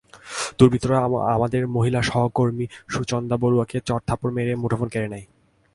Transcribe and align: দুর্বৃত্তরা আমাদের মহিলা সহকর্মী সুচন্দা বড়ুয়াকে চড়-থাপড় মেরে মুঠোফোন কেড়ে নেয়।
দুর্বৃত্তরা 0.57 0.97
আমাদের 1.35 1.63
মহিলা 1.67 2.01
সহকর্মী 2.01 2.65
সুচন্দা 2.87 3.35
বড়ুয়াকে 3.37 3.77
চড়-থাপড় 3.85 4.33
মেরে 4.33 4.53
মুঠোফোন 4.55 4.87
কেড়ে 4.87 5.07
নেয়। 5.07 5.25